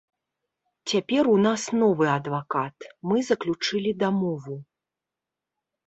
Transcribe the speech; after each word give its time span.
Цяпер 0.91 1.23
у 1.33 1.35
нас 1.47 1.61
новы 1.81 2.09
адвакат, 2.17 2.77
мы 3.11 3.17
заключылі 3.31 3.97
дамову. 4.05 4.55